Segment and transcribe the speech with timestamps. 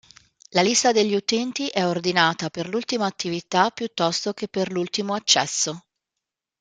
[0.53, 5.79] La lista degli utenti è ordinata per l'ultima attività piuttosto che per l'ultimo accesso.